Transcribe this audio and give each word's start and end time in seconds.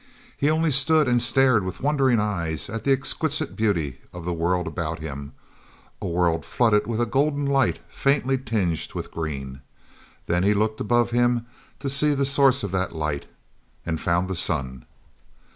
He 0.35 0.49
only 0.49 0.71
stood 0.71 1.07
and 1.07 1.21
stared 1.21 1.63
with 1.63 1.79
wondering 1.81 2.19
eyes 2.19 2.71
at 2.71 2.83
the 2.85 2.91
exquisite 2.91 3.55
beauty 3.55 4.01
of 4.11 4.25
the 4.25 4.33
world 4.33 4.65
about 4.65 4.97
him, 4.97 5.33
a 6.01 6.07
world 6.07 6.43
flooded 6.43 6.87
with 6.87 6.99
a 6.99 7.05
golden 7.05 7.45
light, 7.45 7.77
faintly 7.87 8.39
tinged 8.39 8.93
with 8.95 9.11
green. 9.11 9.61
Then 10.25 10.41
he 10.41 10.55
looked 10.55 10.79
above 10.81 11.11
him 11.11 11.45
to 11.77 11.87
see 11.87 12.15
the 12.15 12.25
source 12.25 12.63
of 12.63 12.71
that 12.71 12.95
light 12.95 13.27
and 13.85 14.01
found 14.01 14.27
the 14.27 14.35
sun. 14.35 14.87